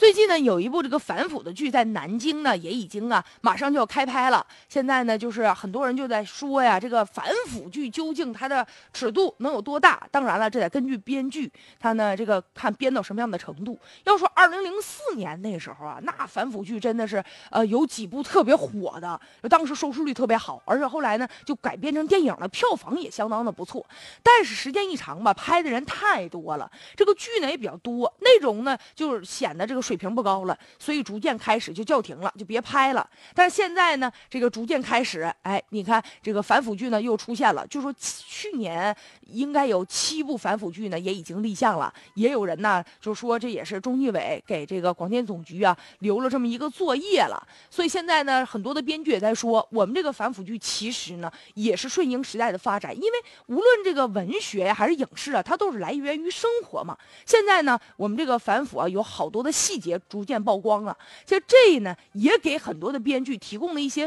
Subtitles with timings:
[0.00, 4.46] 最近呢，有一部这个反腐的剧在南京呢，也已经啊马上就要开拍了。
[4.70, 10.06] 现在呢，就是很多人就在说呀，这个反腐剧究竟它的尺度能有多大？
[10.12, 13.76] 当然了，这得根据编剧他呢这个看编到什么样的程度。
[14.04, 19.20] 要说二零零四年那时候啊，那反腐剧真的是呃有几部特别火的，
[19.50, 23.84] 当时收视率特别好，而且后来呢就改编成电影了，票房也相当的不错。
[24.22, 29.80] 但是时间一长吧，拍的人太多了，这个剧呢也比较多，内容呢就是显得这个。
[29.80, 33.08] 水平不高了，所以逐渐开始就叫停了，就别拍了。
[33.34, 37.66] 但是现在呢，这个主逐渐开始，哎，你看这个反腐剧呢又出现了。
[37.66, 38.94] 就说去年
[39.28, 47.42] 应该有七部反腐剧呢也已经立项了，也有人呢就说这也是中纪委给这个广电总局啊留了这么一个作业了。
[47.70, 56.94] 所以现在呢，很多的编剧也在说，我们这个反腐剧其实呢也是顺应时代的发展，因为无论这个文学呀还是影视啊，它都是来源于生活嘛。
[57.24, 59.80] 现在呢，我们这个反腐啊有好多的细。
[59.80, 64.06] 节逐渐曝光了，其实这呢也给很多的编剧提供了一些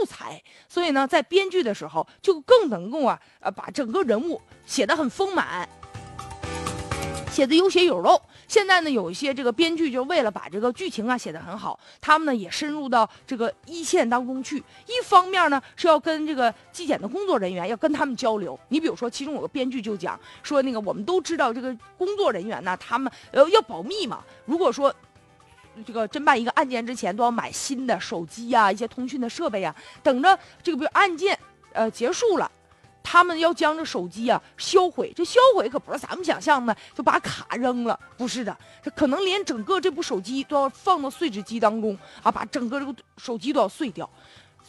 [0.00, 5.68] 素材，所以呢，在编剧的时候就更能够啊呃把整个人物写得很丰满，
[7.30, 8.20] 写的有血有肉。
[8.46, 14.62] 现在呢，有一些这个编剧就为了把这个剧情啊写得很好，他们呢也深入到这个一线当中去。
[14.86, 18.58] 一方面呢是要跟这个纪检的工作人员要跟他们交流。
[18.68, 24.22] 你比如说，其中有个编剧就讲说，那个我们都知道这个工作人员呢，他们呃要保密嘛。
[24.44, 24.94] 如果说
[25.84, 29.74] 这个侦办一个案件之前，都要买新的手机呀，一些通讯的设备呀。
[30.02, 31.38] 等着这个比如案件，
[31.72, 32.50] 呃结束了，
[33.02, 35.12] 他们要将这手机啊销毁。
[35.16, 44.08] 这销毁可不是咱们想象的，就把卡扔了，不是的，这可能连整个这部手机都要放到碎纸机当中啊，把整个这个手机都要碎掉。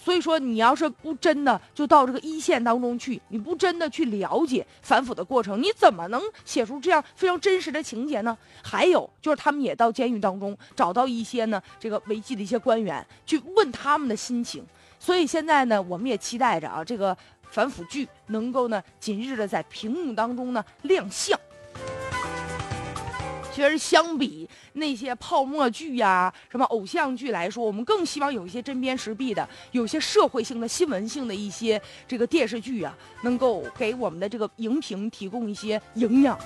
[0.06, 8.38] 所以说，你要是不真的就到这个一线当中去，你不真的去了解反腐的过程，你怎么能写出这样非常真实的情节呢？
[8.62, 14.64] 还有就是，他们也到监狱当中找到一些呢这个违纪的一些官员，去问他们的心情。
[15.00, 17.18] 所以现在呢，我们也期待着啊，这个
[17.50, 21.36] 反腐剧能够呢，紧日的在屏幕当中呢亮相。
[23.56, 36.38] 其实相比那些泡沫剧呀、什么偶像剧来说，我们更希望有一些针砭时弊的、有些社会性的新闻性的一些这个电视剧啊，能够给我们的这个荧屏提供一些营养。